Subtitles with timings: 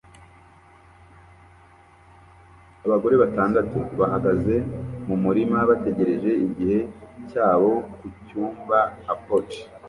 [2.85, 4.55] Abagore batandatu bahagaze
[5.07, 6.77] mu murima bategereje igihe
[7.29, 9.59] cyabo ku cyambu-a-potty